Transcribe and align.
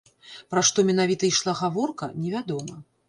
Пра 0.53 0.61
што 0.69 0.85
менавіта 0.87 1.23
ішла 1.29 1.53
гаворка, 1.63 2.11
невядома. 2.23 2.81